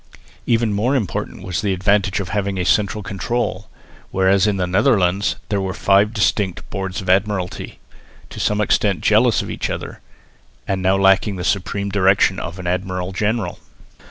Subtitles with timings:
[0.47, 3.69] Even more important was the advantage of having a central control,
[4.09, 7.77] whereas in the Netherlands there were five distinct Boards of Admiralty,
[8.31, 10.01] to some extent jealous of each other,
[10.67, 13.59] and now lacking the supreme direction of an admiral general.